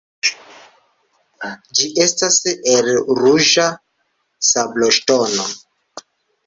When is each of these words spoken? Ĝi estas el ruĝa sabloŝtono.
Ĝi 1.81 1.89
estas 2.05 2.39
el 2.73 2.91
ruĝa 3.21 3.67
sabloŝtono. 4.55 5.49